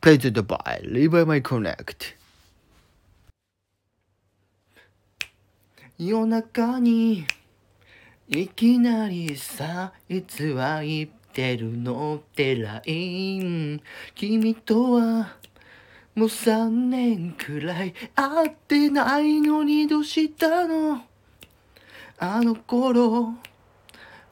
[0.00, 2.16] Played by Levi My Connect.
[5.98, 7.24] 夜中に
[8.26, 13.80] いきなりさいつは言ってるのってライン。
[14.16, 15.36] 君とは
[16.16, 21.02] もう3年くらい会ってないのにどうしたの？
[22.18, 23.34] あの頃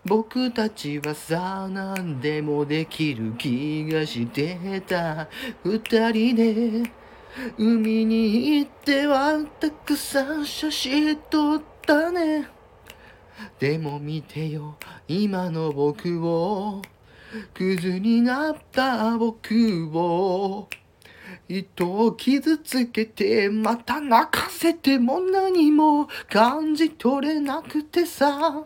[0.08, 5.28] 僕たちはさ何でもできる気がしてた。
[5.62, 6.90] 二人で
[7.58, 12.48] 海に行ってはたくさん写真撮ったね。
[13.58, 16.80] でも見てよ今の僕を。
[17.52, 20.70] クズになった僕を。
[21.46, 28.64] 人を傷つけてまた泣かせても何も感じ取れなくてさ。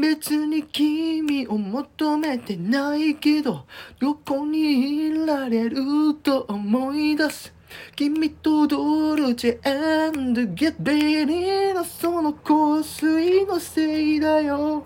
[0.00, 3.66] 別に君を求めてないけど
[3.98, 5.76] どこにいられる
[6.22, 7.52] と思い出す。
[7.96, 14.84] 君とドルチェゲッベリーのその香水のせいだよ。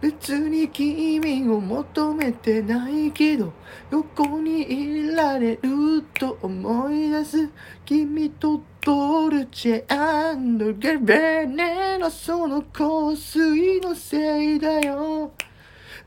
[0.00, 3.52] 別に君を求めてないけど
[3.90, 7.50] 横にいられると思い出す。
[7.84, 15.32] 君とドルチェゲベネのその香水のせいだよ。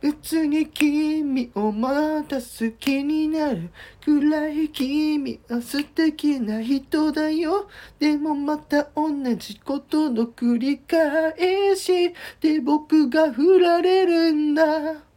[0.01, 3.69] 別に君をまた好きになる。
[4.03, 7.69] くらい君は素敵な人だよ。
[7.99, 12.13] でもまた同じことの繰り返し。
[12.41, 15.10] で僕が振られるんだ。